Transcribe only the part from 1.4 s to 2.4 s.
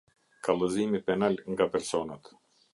nga personat.